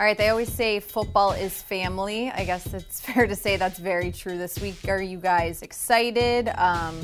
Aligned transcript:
All 0.00 0.06
right, 0.06 0.16
they 0.16 0.30
always 0.30 0.50
say 0.50 0.80
football 0.80 1.32
is 1.32 1.60
family. 1.60 2.30
I 2.30 2.46
guess 2.46 2.72
it's 2.72 3.00
fair 3.02 3.26
to 3.26 3.36
say 3.36 3.58
that's 3.58 3.78
very 3.78 4.10
true 4.10 4.38
this 4.38 4.58
week. 4.58 4.88
Are 4.88 5.02
you 5.02 5.18
guys 5.18 5.60
excited? 5.60 6.48
Um, 6.56 6.98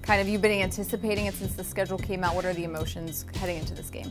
kind 0.00 0.22
of, 0.22 0.26
you've 0.26 0.40
been 0.40 0.58
anticipating 0.58 1.26
it 1.26 1.34
since 1.34 1.52
the 1.52 1.62
schedule 1.62 1.98
came 1.98 2.24
out. 2.24 2.34
What 2.34 2.46
are 2.46 2.54
the 2.54 2.64
emotions 2.64 3.26
heading 3.34 3.58
into 3.58 3.74
this 3.74 3.90
game? 3.90 4.10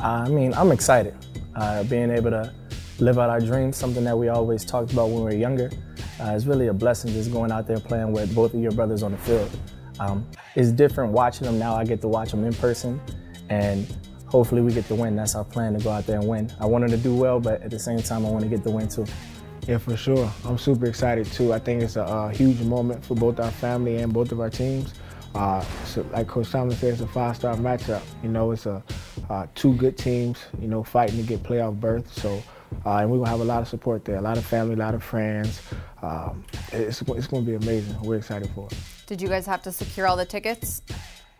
I 0.00 0.28
mean, 0.28 0.52
I'm 0.52 0.70
excited. 0.70 1.16
Uh, 1.56 1.84
being 1.84 2.10
able 2.10 2.28
to 2.28 2.52
live 2.98 3.18
out 3.18 3.30
our 3.30 3.40
dreams, 3.40 3.78
something 3.78 4.04
that 4.04 4.18
we 4.18 4.28
always 4.28 4.62
talked 4.62 4.92
about 4.92 5.06
when 5.06 5.20
we 5.20 5.22
were 5.22 5.34
younger. 5.34 5.70
Uh, 6.20 6.32
it's 6.36 6.44
really 6.44 6.66
a 6.66 6.74
blessing 6.74 7.10
just 7.14 7.32
going 7.32 7.50
out 7.50 7.66
there 7.66 7.80
playing 7.80 8.12
with 8.12 8.34
both 8.34 8.52
of 8.52 8.60
your 8.60 8.72
brothers 8.72 9.02
on 9.02 9.12
the 9.12 9.18
field. 9.18 9.50
Um, 9.98 10.28
it's 10.56 10.72
different 10.72 11.10
watching 11.12 11.46
them 11.46 11.58
now. 11.58 11.74
I 11.74 11.84
get 11.84 12.02
to 12.02 12.08
watch 12.08 12.32
them 12.32 12.44
in 12.44 12.52
person, 12.52 13.00
and 13.48 13.86
hopefully 14.34 14.62
we 14.62 14.72
get 14.72 14.88
the 14.88 14.94
win. 14.96 15.14
That's 15.14 15.36
our 15.36 15.44
plan 15.44 15.74
to 15.74 15.84
go 15.84 15.90
out 15.90 16.06
there 16.06 16.18
and 16.18 16.26
win. 16.26 16.52
I 16.58 16.66
want 16.66 16.82
them 16.82 16.90
to 16.90 16.96
do 16.96 17.14
well, 17.14 17.38
but 17.38 17.62
at 17.62 17.70
the 17.70 17.78
same 17.78 18.02
time, 18.02 18.26
I 18.26 18.30
want 18.30 18.42
to 18.42 18.50
get 18.50 18.64
the 18.64 18.70
win 18.72 18.88
too. 18.88 19.06
Yeah, 19.68 19.78
for 19.78 19.96
sure. 19.96 20.28
I'm 20.44 20.58
super 20.58 20.86
excited 20.86 21.26
too. 21.26 21.52
I 21.52 21.60
think 21.60 21.84
it's 21.84 21.94
a, 21.94 22.02
a 22.02 22.32
huge 22.32 22.60
moment 22.62 23.04
for 23.04 23.14
both 23.14 23.38
our 23.38 23.52
family 23.52 23.98
and 23.98 24.12
both 24.12 24.32
of 24.32 24.40
our 24.40 24.50
teams. 24.50 24.92
Uh, 25.36 25.60
so 25.84 26.04
like 26.10 26.26
Coach 26.26 26.50
Tomlin 26.50 26.76
said, 26.76 26.94
it's 26.94 27.00
a 27.00 27.06
five-star 27.06 27.54
matchup. 27.54 28.02
You 28.24 28.28
know, 28.28 28.50
it's 28.50 28.66
a 28.66 28.82
uh, 29.30 29.46
two 29.54 29.72
good 29.76 29.96
teams. 29.96 30.38
You 30.60 30.66
know, 30.66 30.82
fighting 30.82 31.16
to 31.18 31.22
get 31.22 31.44
playoff 31.44 31.78
berth. 31.78 32.12
So 32.12 32.42
uh, 32.84 32.96
and 32.96 33.10
we're 33.10 33.18
gonna 33.18 33.30
have 33.30 33.40
a 33.40 33.44
lot 33.44 33.62
of 33.62 33.68
support 33.68 34.04
there, 34.04 34.16
a 34.16 34.20
lot 34.20 34.36
of 34.36 34.44
family, 34.44 34.74
a 34.74 34.78
lot 34.78 34.94
of 34.94 35.02
friends. 35.04 35.62
Um, 36.02 36.44
it's, 36.72 37.02
it's 37.02 37.26
gonna 37.28 37.46
be 37.46 37.54
amazing. 37.54 38.00
We're 38.02 38.16
excited 38.16 38.50
for 38.52 38.66
it. 38.66 38.76
Did 39.06 39.22
you 39.22 39.28
guys 39.28 39.46
have 39.46 39.62
to 39.62 39.70
secure 39.70 40.08
all 40.08 40.16
the 40.16 40.26
tickets? 40.26 40.82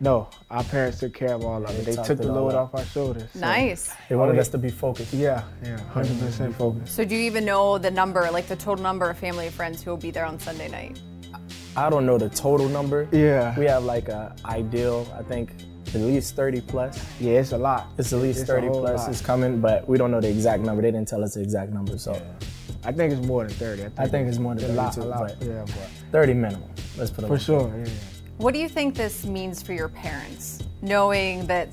No, 0.01 0.27
our 0.51 0.63
parents 0.65 0.99
took 0.99 1.13
care 1.13 1.33
of 1.33 1.45
all 1.45 1.63
of 1.63 1.69
it. 1.69 1.85
They, 1.85 1.95
they 1.95 2.03
took 2.03 2.17
the 2.17 2.31
load 2.31 2.53
off 2.53 2.75
our 2.75 2.83
shoulders. 2.83 3.29
So. 3.33 3.39
Nice. 3.39 3.93
They 4.09 4.15
wanted 4.15 4.37
us 4.37 4.49
to 4.49 4.57
be 4.57 4.69
focused. 4.69 5.13
Yeah, 5.13 5.43
yeah, 5.63 5.79
100% 5.93 6.53
focused. 6.55 6.93
So 6.93 7.05
do 7.05 7.15
you 7.15 7.21
even 7.21 7.45
know 7.45 7.77
the 7.77 7.91
number, 7.91 8.29
like 8.31 8.47
the 8.47 8.57
total 8.57 8.83
number 8.83 9.09
of 9.09 9.17
family 9.17 9.45
and 9.45 9.55
friends 9.55 9.81
who 9.81 9.91
will 9.91 9.97
be 9.97 10.11
there 10.11 10.25
on 10.25 10.37
Sunday 10.37 10.67
night? 10.67 10.99
I 11.77 11.89
don't 11.89 12.05
know 12.05 12.17
the 12.17 12.29
total 12.29 12.67
number. 12.67 13.07
Yeah. 13.11 13.57
We 13.57 13.65
have 13.65 13.83
like 13.83 14.09
a 14.09 14.35
ideal, 14.45 15.07
I 15.17 15.23
think 15.23 15.51
at 15.93 16.01
least 16.01 16.35
30 16.35 16.61
plus. 16.61 17.03
Yeah, 17.19 17.39
it's 17.39 17.53
a 17.53 17.57
lot. 17.57 17.87
It's 17.97 18.11
at 18.11 18.19
least 18.19 18.41
it's 18.41 18.49
30 18.49 18.67
plus 18.67 18.99
lot. 18.99 19.09
is 19.09 19.21
coming, 19.21 19.61
but 19.61 19.87
we 19.87 19.97
don't 19.97 20.11
know 20.11 20.21
the 20.21 20.29
exact 20.29 20.63
number. 20.63 20.81
They 20.81 20.91
didn't 20.91 21.07
tell 21.07 21.23
us 21.23 21.35
the 21.35 21.41
exact 21.41 21.71
number, 21.71 21.97
so. 21.97 22.13
Yeah. 22.13 22.47
I 22.83 22.91
think 22.91 23.13
it's 23.13 23.25
more 23.25 23.45
than 23.45 23.53
30. 23.53 23.81
I 23.81 23.85
think, 23.85 23.99
I 23.99 24.07
think 24.07 24.27
it's 24.27 24.37
more 24.37 24.55
than 24.55 24.65
30 24.65 24.73
a 24.73 24.75
lot, 24.75 24.93
too, 24.93 25.01
lot. 25.01 25.35
yeah, 25.41 25.65
but 25.65 25.89
30 26.11 26.33
minimum. 26.33 26.69
Let's 26.97 27.11
put 27.11 27.23
it 27.23 27.27
For 27.27 27.39
sure, 27.39 27.73
yeah. 27.77 27.91
What 28.37 28.53
do 28.53 28.59
you 28.59 28.67
think 28.67 28.95
this 28.95 29.25
means 29.25 29.63
for 29.63 29.71
your 29.71 29.87
parents, 29.87 30.61
knowing 30.81 31.47
that 31.47 31.69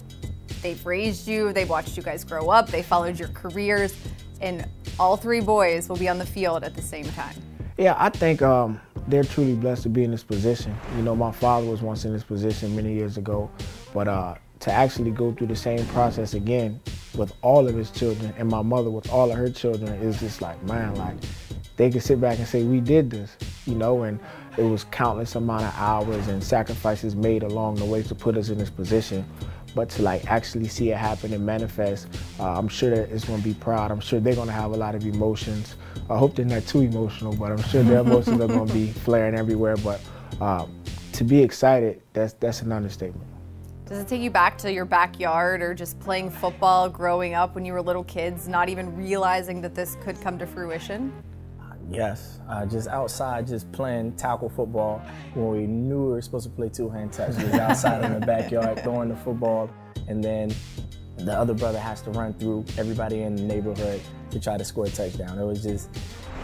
they've 0.62 0.84
raised 0.86 1.26
you, 1.26 1.52
they've 1.52 1.68
watched 1.68 1.96
you 1.96 2.04
guys 2.04 2.22
grow 2.22 2.50
up, 2.50 2.68
they 2.68 2.84
followed 2.84 3.18
your 3.18 3.30
careers, 3.30 3.96
and 4.40 4.68
all 4.98 5.16
three 5.16 5.40
boys 5.40 5.88
will 5.88 5.96
be 5.96 6.08
on 6.08 6.18
the 6.18 6.26
field 6.26 6.62
at 6.62 6.76
the 6.76 6.82
same 6.82 7.04
time? 7.06 7.34
Yeah, 7.78 7.96
I 7.98 8.10
think 8.10 8.42
um, 8.42 8.80
they're 9.08 9.24
truly 9.24 9.56
blessed 9.56 9.82
to 9.84 9.88
be 9.88 10.04
in 10.04 10.12
this 10.12 10.22
position. 10.22 10.76
You 10.96 11.02
know, 11.02 11.16
my 11.16 11.32
father 11.32 11.66
was 11.66 11.82
once 11.82 12.04
in 12.04 12.12
this 12.12 12.22
position 12.22 12.76
many 12.76 12.94
years 12.94 13.18
ago, 13.18 13.50
but 13.92 14.06
uh, 14.06 14.36
to 14.60 14.70
actually 14.70 15.10
go 15.10 15.32
through 15.32 15.48
the 15.48 15.56
same 15.56 15.84
process 15.86 16.34
again 16.34 16.80
with 17.16 17.34
all 17.42 17.66
of 17.66 17.74
his 17.74 17.90
children 17.90 18.32
and 18.38 18.48
my 18.48 18.62
mother 18.62 18.88
with 18.88 19.10
all 19.10 19.32
of 19.32 19.36
her 19.36 19.50
children 19.50 19.92
is 19.94 20.20
just 20.20 20.40
like, 20.40 20.62
man, 20.62 20.94
like 20.94 21.16
they 21.76 21.90
can 21.90 22.00
sit 22.00 22.20
back 22.20 22.38
and 22.38 22.46
say, 22.46 22.62
we 22.62 22.78
did 22.78 23.10
this, 23.10 23.36
you 23.66 23.74
know, 23.74 24.04
and 24.04 24.20
it 24.56 24.64
was 24.64 24.84
countless 24.84 25.34
amount 25.34 25.64
of 25.64 25.74
hours 25.76 26.28
and 26.28 26.42
sacrifices 26.42 27.16
made 27.16 27.42
along 27.42 27.76
the 27.76 27.84
way 27.84 28.02
to 28.02 28.14
put 28.14 28.36
us 28.36 28.50
in 28.50 28.58
this 28.58 28.70
position. 28.70 29.24
But 29.74 29.88
to 29.90 30.02
like 30.02 30.30
actually 30.30 30.68
see 30.68 30.90
it 30.90 30.98
happen 30.98 31.32
and 31.32 31.46
manifest, 31.46 32.06
uh, 32.38 32.58
I'm 32.58 32.68
sure 32.68 32.90
that 32.90 33.10
it's 33.10 33.24
gonna 33.24 33.42
be 33.42 33.54
proud. 33.54 33.90
I'm 33.90 34.00
sure 34.00 34.20
they're 34.20 34.34
gonna 34.34 34.52
have 34.52 34.72
a 34.72 34.76
lot 34.76 34.94
of 34.94 35.06
emotions. 35.06 35.76
I 36.10 36.18
hope 36.18 36.36
they're 36.36 36.44
not 36.44 36.66
too 36.66 36.80
emotional, 36.80 37.34
but 37.34 37.52
I'm 37.52 37.62
sure 37.62 37.82
their 37.82 38.00
emotions 38.06 38.40
are 38.40 38.48
gonna 38.48 38.72
be 38.72 38.88
flaring 38.88 39.34
everywhere. 39.34 39.76
But 39.78 40.00
uh, 40.42 40.66
to 41.12 41.24
be 41.24 41.42
excited, 41.42 42.02
that's 42.12 42.34
that's 42.34 42.60
an 42.60 42.72
understatement. 42.72 43.26
Does 43.86 43.98
it 43.98 44.08
take 44.08 44.20
you 44.22 44.30
back 44.30 44.58
to 44.58 44.72
your 44.72 44.84
backyard 44.84 45.62
or 45.62 45.74
just 45.74 45.98
playing 46.00 46.30
football 46.30 46.88
growing 46.88 47.34
up 47.34 47.54
when 47.54 47.64
you 47.64 47.72
were 47.72 47.82
little 47.82 48.04
kids, 48.04 48.48
not 48.48 48.68
even 48.68 48.94
realizing 48.96 49.62
that 49.62 49.74
this 49.74 49.96
could 50.02 50.20
come 50.20 50.38
to 50.38 50.46
fruition? 50.46 51.12
Yes, 51.92 52.40
uh, 52.48 52.66
just 52.66 52.88
outside, 52.88 53.46
just 53.46 53.70
playing 53.72 54.12
tackle 54.16 54.48
football 54.48 55.02
when 55.34 55.48
we 55.48 55.66
knew 55.66 56.06
we 56.06 56.12
were 56.12 56.22
supposed 56.22 56.44
to 56.44 56.50
play 56.50 56.68
two-hand 56.68 57.12
touch. 57.12 57.36
We 57.36 57.44
was 57.44 57.54
outside 57.54 58.04
in 58.04 58.18
the 58.18 58.26
backyard 58.26 58.82
throwing 58.82 59.08
the 59.08 59.16
football, 59.16 59.70
and 60.08 60.22
then 60.22 60.52
the 61.18 61.32
other 61.32 61.54
brother 61.54 61.78
has 61.78 62.00
to 62.02 62.10
run 62.10 62.34
through 62.34 62.64
everybody 62.78 63.22
in 63.22 63.36
the 63.36 63.42
neighborhood 63.42 64.00
to 64.30 64.40
try 64.40 64.56
to 64.56 64.64
score 64.64 64.86
a 64.86 64.90
touchdown. 64.90 65.38
It 65.38 65.44
was 65.44 65.62
just 65.62 65.90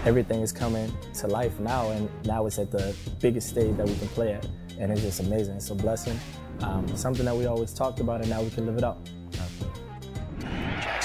everything 0.05 0.43
is 0.43 0.53
coming 0.53 0.93
to 1.15 1.27
life 1.27 1.59
now, 1.61 1.91
and 1.91 2.09
now 2.25 2.47
it's 2.47 2.59
at 2.59 2.71
the 2.71 2.95
biggest 3.21 3.49
stage 3.49 3.77
that 3.77 3.87
we 3.87 3.97
can 3.97 4.09
play 4.09 4.35
at, 4.35 4.47
and 4.79 4.93
it's 4.93 5.03
just 5.03 5.21
amazing. 5.21 5.57
It's 5.57 5.71
a 5.71 5.75
blessing. 5.75 6.19
Um, 6.61 6.89
something 6.97 7.25
that 7.25 7.37
we 7.37 7.47
always 7.47 7.73
talked 7.73 8.01
about, 8.01 8.21
and 8.21 8.31
now 8.31 8.43
we 8.43 8.51
can 8.51 8.67
live 8.67 8.77
it 8.77 8.85
up. 8.85 9.01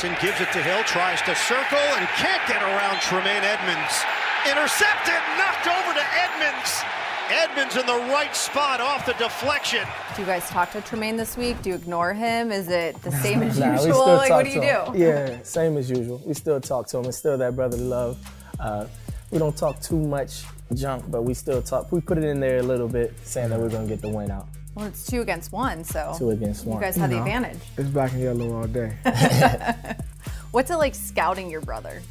Jackson 0.03 0.27
gives 0.27 0.41
it 0.41 0.51
to 0.51 0.61
Hill, 0.61 0.83
tries 0.83 1.21
to 1.21 1.33
circle, 1.33 1.77
and 1.77 2.05
can't 2.19 2.45
get 2.45 2.61
around 2.61 2.99
Tremaine 2.99 3.43
Edmunds. 3.43 4.03
Intercepted, 4.45 5.21
knocked 5.37 5.67
over 5.67 5.93
to 5.93 6.05
Edmunds. 6.19 6.83
Edmunds 7.31 7.77
in 7.77 7.85
the 7.85 8.11
right 8.11 8.35
spot 8.35 8.81
off 8.81 9.05
the 9.05 9.13
deflection. 9.13 9.87
Do 10.15 10.21
you 10.21 10.27
guys 10.27 10.49
talk 10.49 10.71
to 10.73 10.81
Tremaine 10.81 11.15
this 11.15 11.37
week? 11.37 11.61
Do 11.61 11.69
you 11.69 11.75
ignore 11.75 12.13
him? 12.13 12.51
Is 12.51 12.67
it 12.67 13.01
the 13.03 13.11
same 13.11 13.41
as 13.41 13.57
nah, 13.57 13.71
usual? 13.71 14.05
Like, 14.05 14.31
what 14.31 14.43
do 14.43 14.51
you 14.51 14.59
do? 14.59 14.97
Yeah, 14.97 15.41
same 15.43 15.77
as 15.77 15.89
usual. 15.89 16.21
We 16.25 16.33
still 16.33 16.59
talk 16.59 16.87
to 16.87 16.97
him. 16.97 17.05
It's 17.05 17.17
still 17.17 17.37
that 17.37 17.55
brotherly 17.55 17.85
love. 17.85 18.17
Uh, 18.59 18.87
we 19.31 19.37
don't 19.37 19.55
talk 19.55 19.81
too 19.81 19.97
much 19.97 20.43
junk, 20.73 21.09
but 21.09 21.21
we 21.21 21.33
still 21.33 21.61
talk. 21.61 21.89
We 21.93 22.01
put 22.01 22.17
it 22.17 22.25
in 22.25 22.41
there 22.41 22.57
a 22.57 22.63
little 22.63 22.89
bit, 22.89 23.13
saying 23.23 23.49
that 23.49 23.59
we're 23.61 23.69
going 23.69 23.87
to 23.87 23.89
get 23.89 24.01
the 24.01 24.09
win 24.09 24.29
out. 24.29 24.47
Well, 24.75 24.87
it's 24.87 25.05
two 25.05 25.21
against 25.21 25.53
one, 25.53 25.85
so 25.85 26.15
two 26.17 26.31
against 26.31 26.65
one. 26.65 26.77
You 26.77 26.83
guys 26.83 26.97
have 26.97 27.09
you 27.09 27.17
the 27.17 27.23
advantage. 27.23 27.59
It's 27.77 27.89
black 27.89 28.11
and 28.11 28.21
yellow 28.21 28.57
all 28.57 28.67
day. 28.67 28.93
What's 30.51 30.69
it 30.69 30.75
like 30.75 30.95
scouting 30.95 31.49
your 31.49 31.61
brother? 31.61 32.01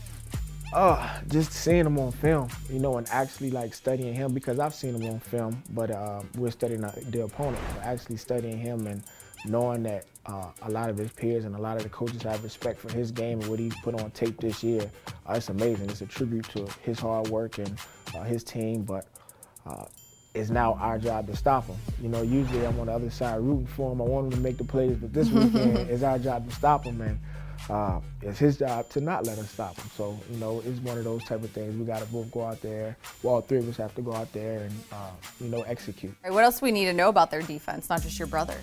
Oh, 0.75 1.21
just 1.28 1.53
seeing 1.53 1.84
him 1.84 1.99
on 1.99 2.12
film, 2.12 2.49
you 2.71 2.78
know, 2.78 2.97
and 2.97 3.06
actually 3.10 3.50
like 3.50 3.75
studying 3.75 4.15
him 4.15 4.33
because 4.33 4.59
I've 4.59 4.75
seen 4.75 4.94
him 4.94 5.10
on 5.10 5.21
film, 5.21 5.62
but 5.71 5.91
uh, 5.91 6.22
we're 6.38 6.50
studying 6.50 6.81
the 6.81 7.25
opponent. 7.25 7.62
But 7.75 7.84
actually 7.84 8.16
studying 8.16 8.56
him 8.56 8.87
and 8.87 9.03
knowing 9.44 9.83
that 9.83 10.06
uh, 10.25 10.50
a 10.62 10.71
lot 10.71 10.88
of 10.88 10.97
his 10.97 11.12
peers 11.12 11.44
and 11.44 11.55
a 11.55 11.59
lot 11.59 11.77
of 11.77 11.83
the 11.83 11.91
coaches 11.91 12.22
have 12.22 12.43
respect 12.43 12.81
for 12.81 12.91
his 12.91 13.10
game 13.10 13.41
and 13.41 13.50
what 13.50 13.59
he's 13.59 13.77
put 13.83 14.00
on 14.00 14.10
tape 14.12 14.41
this 14.41 14.62
year, 14.62 14.91
uh, 15.28 15.34
it's 15.34 15.50
amazing. 15.50 15.91
It's 15.91 16.00
a 16.00 16.06
tribute 16.06 16.49
to 16.50 16.66
his 16.81 16.99
hard 16.99 17.28
work 17.28 17.59
and 17.59 17.78
uh, 18.15 18.22
his 18.22 18.43
team, 18.43 18.83
but 18.83 19.06
uh, 19.66 19.84
it's 20.34 20.49
now 20.49 20.72
our 20.81 20.99
job 20.99 21.27
to 21.27 21.37
stop 21.37 21.66
him. 21.66 21.77
You 22.00 22.09
know, 22.09 22.22
usually 22.22 22.65
I'm 22.65 22.81
on 22.81 22.87
the 22.87 22.93
other 22.93 23.10
side 23.10 23.41
rooting 23.43 23.66
for 23.66 23.93
him. 23.93 24.00
I 24.00 24.04
want 24.04 24.27
him 24.27 24.39
to 24.39 24.41
make 24.41 24.56
the 24.56 24.65
plays, 24.65 24.97
but 24.97 25.12
this 25.12 25.28
weekend 25.33 25.77
it's 25.91 26.03
our 26.03 26.19
job 26.19 26.49
to 26.49 26.54
stop 26.54 26.84
him, 26.84 27.03
and 27.03 27.19
uh, 27.68 28.00
it's 28.20 28.38
his 28.38 28.58
job 28.58 28.88
to 28.90 29.00
not 29.00 29.26
let 29.26 29.38
us 29.38 29.50
stop 29.50 29.76
him. 29.76 29.90
So, 29.96 30.18
you 30.30 30.38
know, 30.38 30.62
it's 30.66 30.80
one 30.80 30.98
of 30.98 31.04
those 31.04 31.24
type 31.24 31.42
of 31.42 31.50
things. 31.50 31.76
We 31.76 31.84
got 31.84 32.00
to 32.00 32.06
both 32.06 32.30
go 32.30 32.44
out 32.44 32.60
there. 32.60 32.96
Well, 33.22 33.34
all 33.34 33.40
three 33.40 33.58
of 33.58 33.68
us 33.68 33.76
have 33.76 33.94
to 33.94 34.02
go 34.02 34.12
out 34.12 34.32
there 34.32 34.60
and, 34.60 34.72
uh, 34.92 35.10
you 35.40 35.48
know, 35.48 35.62
execute. 35.62 36.14
Right, 36.24 36.32
what 36.32 36.44
else 36.44 36.60
do 36.60 36.64
we 36.64 36.72
need 36.72 36.86
to 36.86 36.92
know 36.92 37.08
about 37.08 37.30
their 37.30 37.42
defense, 37.42 37.88
not 37.88 38.02
just 38.02 38.18
your 38.18 38.28
brother? 38.28 38.56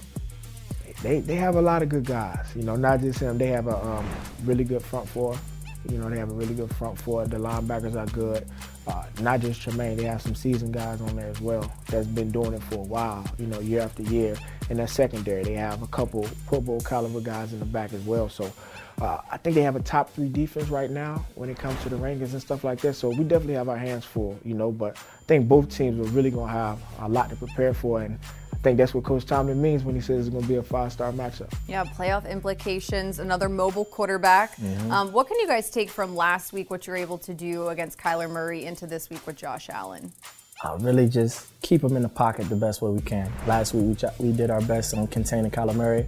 They, 1.01 1.21
they 1.21 1.35
have 1.35 1.55
a 1.55 1.61
lot 1.61 1.81
of 1.81 1.89
good 1.89 2.05
guys. 2.05 2.45
You 2.55 2.63
know, 2.63 2.75
not 2.75 2.99
just 2.99 3.19
him. 3.19 3.37
They 3.37 3.47
have 3.47 3.67
a 3.67 3.77
um, 3.77 4.05
really 4.43 4.63
good 4.63 4.83
front 4.83 5.07
four. 5.07 5.37
You 5.88 5.97
know, 5.97 6.09
they 6.09 6.17
have 6.17 6.29
a 6.29 6.34
really 6.34 6.53
good 6.53 6.73
front 6.75 7.00
four. 7.00 7.25
The 7.25 7.38
linebackers 7.38 7.95
are 7.95 8.06
good. 8.07 8.45
Uh, 8.85 9.06
not 9.22 9.40
just 9.40 9.62
Tremaine, 9.62 9.95
they 9.97 10.03
have 10.03 10.22
some 10.22 10.35
seasoned 10.35 10.73
guys 10.73 11.00
on 11.00 11.16
there 11.16 11.29
as 11.29 11.40
well 11.40 11.72
that's 11.88 12.07
been 12.07 12.31
doing 12.31 12.53
it 12.53 12.63
for 12.63 12.75
a 12.75 12.84
while, 12.84 13.23
you 13.38 13.45
know, 13.45 13.59
year 13.59 13.81
after 13.81 14.03
year. 14.03 14.35
And 14.69 14.79
that 14.79 14.90
secondary, 14.90 15.44
they 15.44 15.53
have 15.53 15.81
a 15.81 15.88
couple 15.88 16.28
Pro 16.47 16.59
Bowl 16.59 16.81
caliber 16.81 17.22
guys 17.22 17.53
in 17.53 17.59
the 17.59 17.66
back 17.66 17.94
as 17.94 18.01
well. 18.01 18.29
So 18.29 18.51
uh, 19.01 19.22
I 19.31 19.38
think 19.38 19.56
they 19.56 19.62
have 19.62 19.75
a 19.75 19.81
top 19.81 20.12
three 20.12 20.28
defense 20.28 20.69
right 20.69 20.90
now 20.90 21.25
when 21.35 21.50
it 21.50 21.57
comes 21.57 21.81
to 21.84 21.90
the 21.90 21.96
rankings 21.96 22.34
and 22.34 22.41
stuff 22.41 22.64
like 22.64 22.81
that. 22.81 22.96
So 22.96 23.09
we 23.09 23.23
definitely 23.23 23.53
have 23.53 23.70
our 23.70 23.78
hands 23.78 24.05
full, 24.05 24.37
you 24.43 24.55
know, 24.55 24.72
but 24.72 24.97
I 24.97 25.23
think 25.28 25.47
both 25.47 25.70
teams 25.70 25.99
are 25.99 26.11
really 26.11 26.31
going 26.31 26.47
to 26.47 26.53
have 26.53 26.79
a 26.99 27.08
lot 27.08 27.29
to 27.29 27.35
prepare 27.35 27.73
for. 27.73 28.02
And 28.02 28.20
think 28.61 28.78
that's 28.78 28.94
what 28.94 29.03
Coach 29.03 29.26
Tomlin 29.26 29.61
means 29.61 29.84
when 29.84 29.96
he 29.96 30.02
says 30.02 30.28
it's 30.28 30.29
going 30.29 30.44
to 30.44 30.47
be 30.47 30.56
a 30.56 30.64
five-star 30.64 31.11
matchup. 31.14 31.52
Yeah, 31.67 31.84
playoff 31.85 32.29
implications, 32.29 33.20
another 33.20 33.47
mobile 33.50 33.85
quarterback. 33.85 34.56
Mm-hmm. 34.58 34.91
Um, 34.91 35.11
what 35.11 35.28
can 35.28 35.40
you 35.40 35.47
guys 35.47 35.70
take 35.70 35.90
from 35.90 36.16
last 36.16 36.52
week, 36.52 36.70
what 36.70 36.85
you're 36.85 36.97
able 36.97 37.17
to 37.20 37.34
do 37.34 37.70
against 37.70 37.97
Kyler 37.97 38.29
Murray, 38.29 38.66
into 38.66 38.85
this 38.85 39.09
week 39.09 39.26
with 39.26 39.38
Josh 39.38 39.70
Allen? 39.70 40.11
Uh, 40.61 40.78
really 40.82 41.08
just 41.08 41.47
keep 41.61 41.82
him 41.82 41.96
in 41.96 42.02
the 42.02 42.09
pocket 42.09 42.50
the 42.50 42.56
best 42.56 42.82
way 42.82 42.91
we 42.91 43.00
can. 43.02 43.32
Last 43.47 43.73
week 43.73 43.85
we, 43.85 43.96
ch- 43.96 44.20
we 44.20 44.32
did 44.34 44.50
our 44.50 44.62
best 44.62 44.94
on 44.94 45.08
containing 45.08 45.52
Kyler 45.52 45.76
Murray, 45.76 46.05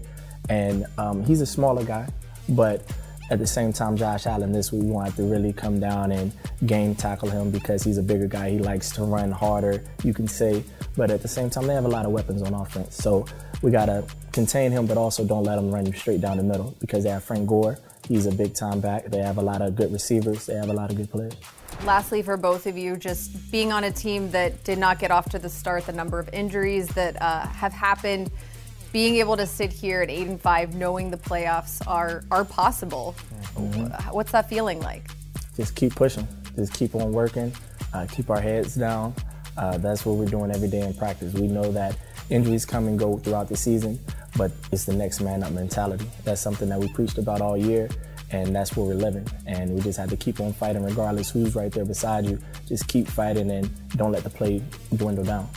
and 0.50 0.86
um, 0.98 1.24
he's 1.24 1.40
a 1.40 1.46
smaller 1.46 1.86
guy, 1.86 2.10
but 2.50 2.84
at 3.32 3.40
the 3.40 3.48
same 3.48 3.72
time, 3.72 3.96
Josh 3.96 4.28
Allen 4.28 4.52
this 4.52 4.72
week, 4.72 4.84
we 4.84 4.92
wanted 4.92 5.16
to 5.16 5.24
really 5.24 5.54
come 5.54 5.80
down 5.80 6.12
and 6.12 6.34
game 6.66 6.94
tackle 6.94 7.30
him 7.30 7.50
because 7.50 7.82
he's 7.82 7.98
a 7.98 8.04
bigger 8.04 8.28
guy. 8.28 8.50
He 8.50 8.60
likes 8.60 8.92
to 8.92 9.04
run 9.04 9.32
harder, 9.32 9.84
you 10.04 10.14
can 10.14 10.28
say. 10.28 10.64
But 10.98 11.10
at 11.12 11.22
the 11.22 11.30
same 11.30 11.50
time, 11.50 11.66
they 11.66 11.74
have 11.74 11.86
a 11.86 11.90
lot 11.90 12.06
of 12.06 12.12
weapons 12.12 12.42
on 12.42 12.54
offense. 12.54 12.96
So 12.96 13.26
we 13.62 13.72
got 13.72 13.86
to 13.86 14.06
contain 14.34 14.72
him, 14.72 14.86
but 14.86 14.98
also 14.98 15.26
don't 15.26 15.46
let 15.46 15.58
him 15.58 15.74
run 15.74 15.92
straight 15.94 16.20
down 16.20 16.38
the 16.38 16.44
middle 16.44 16.76
because 16.82 17.06
they 17.06 17.10
have 17.10 17.24
Frank 17.24 17.48
Gore 17.48 17.78
he's 18.08 18.26
a 18.26 18.32
big 18.32 18.54
time 18.54 18.80
back. 18.80 19.06
They 19.06 19.20
have 19.20 19.38
a 19.38 19.42
lot 19.42 19.62
of 19.62 19.76
good 19.76 19.92
receivers. 19.92 20.46
They 20.46 20.56
have 20.56 20.70
a 20.70 20.74
lot 20.74 20.92
of 20.92 20.98
good 20.98 21.10
players. 21.10 21.34
Lastly, 21.86 22.22
for 22.22 22.38
both 22.38 22.68
of 22.68 22.78
you, 22.78 22.98
just 22.98 23.52
being 23.52 23.72
on 23.72 23.86
a 23.86 23.92
team 23.92 24.30
that 24.32 24.64
did 24.64 24.78
not 24.78 25.00
get 25.00 25.12
off 25.12 25.30
to 25.30 25.40
the 25.40 25.50
start, 25.50 25.86
the 25.86 25.94
number 25.94 26.20
of 26.20 26.30
injuries 26.34 26.88
that 26.90 27.20
uh, 27.22 27.48
have 27.48 27.74
happened, 27.74 28.30
being 28.92 29.18
able 29.18 29.38
to 29.38 29.48
sit 29.48 29.72
here 29.72 30.02
at 30.02 30.10
eight 30.10 30.28
and 30.28 30.40
five, 30.40 30.76
knowing 30.76 31.12
the 31.12 31.18
playoffs 31.18 31.86
are 31.88 32.24
are 32.32 32.46
possible. 32.46 33.16
Mm-hmm. 33.56 34.14
What's 34.14 34.32
that 34.32 34.50
feeling 34.50 34.80
like? 34.82 35.10
Just 35.56 35.76
keep 35.76 35.96
pushing. 35.96 36.28
Just 36.56 36.74
keep 36.74 36.96
on 36.96 37.12
working. 37.12 37.54
Uh, 37.94 38.08
keep 38.10 38.30
our 38.30 38.42
heads 38.42 38.76
down. 38.76 39.14
Uh, 39.58 39.78
that's 39.78 40.06
what 40.06 40.16
we're 40.16 40.26
doing 40.26 40.52
every 40.52 40.70
day 40.70 40.82
in 40.82 40.94
practice. 40.94 41.34
We 41.34 41.48
know 41.48 41.72
that 41.72 41.98
injuries 42.30 42.66
come 42.66 42.88
and 42.88 42.98
go 42.98 43.18
throughout 43.18 43.50
the 43.50 43.58
season, 43.58 44.00
but 44.38 44.52
it's 44.72 44.86
the 44.86 44.94
next 44.94 45.20
man 45.22 45.44
up 45.44 45.52
mentality. 45.52 46.06
That's 46.24 46.42
something 46.42 46.70
that 46.70 46.80
we 46.80 46.88
preached 46.90 47.18
about 47.18 47.42
all 47.42 47.58
year, 47.58 47.90
and 48.32 48.56
that's 48.56 48.76
where 48.78 48.86
we're 48.86 48.94
living. 48.96 49.28
And 49.46 49.74
we 49.76 49.82
just 49.82 50.00
have 50.00 50.10
to 50.10 50.18
keep 50.18 50.40
on 50.40 50.54
fighting 50.54 50.84
regardless 50.84 51.30
who's 51.30 51.54
right 51.54 51.72
there 51.72 51.86
beside 51.86 52.26
you. 52.26 52.40
Just 52.66 52.88
keep 52.88 53.08
fighting 53.08 53.52
and 53.52 53.70
don't 53.98 54.12
let 54.14 54.24
the 54.24 54.30
play 54.30 54.64
dwindle 54.96 55.26
down. 55.26 55.50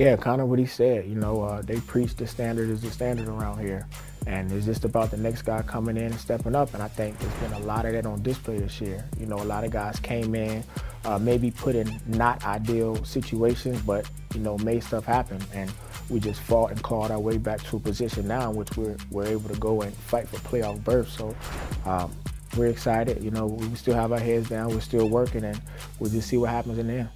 Yeah, 0.00 0.16
kind 0.16 0.40
of 0.40 0.48
what 0.48 0.58
he 0.58 0.64
said. 0.64 1.04
You 1.04 1.14
know, 1.14 1.42
uh, 1.42 1.60
they 1.60 1.78
preach 1.80 2.16
the 2.16 2.26
standard 2.26 2.70
is 2.70 2.80
the 2.80 2.90
standard 2.90 3.28
around 3.28 3.58
here. 3.58 3.86
And 4.26 4.50
it's 4.50 4.64
just 4.64 4.86
about 4.86 5.10
the 5.10 5.18
next 5.18 5.42
guy 5.42 5.60
coming 5.60 5.98
in 5.98 6.04
and 6.04 6.18
stepping 6.18 6.54
up. 6.54 6.72
And 6.72 6.82
I 6.82 6.88
think 6.88 7.18
there's 7.18 7.34
been 7.34 7.52
a 7.52 7.66
lot 7.66 7.84
of 7.84 7.92
that 7.92 8.06
on 8.06 8.22
display 8.22 8.60
this 8.60 8.80
year. 8.80 9.04
You 9.18 9.26
know, 9.26 9.36
a 9.36 9.44
lot 9.44 9.62
of 9.62 9.72
guys 9.72 10.00
came 10.00 10.34
in, 10.34 10.64
uh, 11.04 11.18
maybe 11.18 11.50
put 11.50 11.74
in 11.74 12.00
not 12.06 12.42
ideal 12.46 13.04
situations, 13.04 13.82
but, 13.82 14.08
you 14.32 14.40
know, 14.40 14.56
made 14.56 14.82
stuff 14.82 15.04
happen. 15.04 15.38
And 15.52 15.70
we 16.08 16.18
just 16.18 16.40
fought 16.40 16.70
and 16.70 16.82
clawed 16.82 17.10
our 17.10 17.20
way 17.20 17.36
back 17.36 17.62
to 17.64 17.76
a 17.76 17.80
position 17.80 18.26
now 18.26 18.48
in 18.48 18.56
which 18.56 18.74
we're, 18.78 18.96
we're 19.10 19.26
able 19.26 19.50
to 19.50 19.60
go 19.60 19.82
and 19.82 19.92
fight 19.92 20.26
for 20.30 20.38
playoff 20.38 20.82
berth. 20.82 21.10
So 21.10 21.36
um, 21.84 22.10
we're 22.56 22.68
excited. 22.68 23.22
You 23.22 23.32
know, 23.32 23.48
we 23.48 23.74
still 23.74 23.96
have 23.96 24.12
our 24.12 24.18
heads 24.18 24.48
down. 24.48 24.70
We're 24.70 24.80
still 24.80 25.10
working, 25.10 25.44
and 25.44 25.60
we'll 25.98 26.10
just 26.10 26.26
see 26.26 26.38
what 26.38 26.48
happens 26.48 26.78
in 26.78 26.86
the 26.86 26.92
end. 26.94 27.10